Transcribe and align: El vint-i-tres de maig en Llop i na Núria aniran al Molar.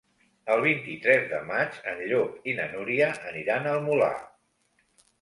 El 0.53 0.63
vint-i-tres 0.63 1.27
de 1.33 1.43
maig 1.51 1.77
en 1.93 2.03
Llop 2.13 2.51
i 2.51 2.57
na 2.63 2.69
Núria 2.75 3.13
aniran 3.35 3.73
al 3.77 3.89
Molar. 3.89 4.13